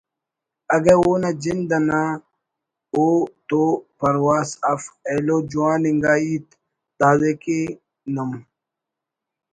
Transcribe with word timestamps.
اگہ 0.75 0.95
اونا 1.01 1.31
جند 1.41 1.71
انا 1.77 2.01
ءُ 3.03 3.05
تو 3.47 3.61
پرواس 3.99 4.49
اف 4.71 4.83
ایلو 5.09 5.37
جوان 5.51 5.81
انگا 5.89 6.13
ہیت 6.21 6.47
دادے 6.99 7.31
کہ 7.43 7.59
نم 8.13 8.31